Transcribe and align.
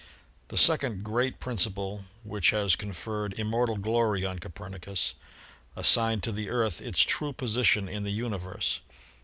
The 0.47 0.57
second 0.57 1.03
great 1.03 1.39
principle, 1.39 2.05
which 2.23 2.49
has 2.49 2.75
conferred 2.75 3.35
immor 3.37 3.67
tal 3.67 3.77
glory 3.77 4.23
upon 4.23 4.39
Copernicus, 4.39 5.13
assigned 5.75 6.23
to 6.23 6.31
the 6.31 6.49
Earth 6.49 6.81
its 6.81 7.01
true 7.03 7.33
position 7.33 7.87
in 7.87 8.03
the 8.03 8.09
universe. 8.09 8.79